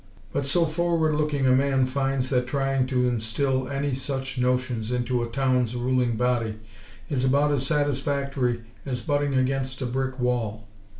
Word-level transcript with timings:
But 0.33 0.47
so 0.47 0.65
forward 0.65 1.13
looking 1.13 1.45
a 1.45 1.51
man 1.51 1.85
finds 1.85 2.29
that 2.29 2.47
trying 2.47 2.87
to 2.87 3.07
instill 3.07 3.69
any 3.69 3.93
such 3.93 4.39
notions 4.39 4.91
into 4.91 5.21
a 5.21 5.27
town's 5.27 5.75
ruling 5.75 6.15
body 6.17 6.57
is 7.07 7.23
about 7.23 7.51
as 7.51 7.67
satisfactory 7.67 8.61
as 8.83 9.01
butting 9.03 9.35
against 9.35 9.79
a 9.79 9.85
brick 9.85 10.17
wall. 10.17 10.65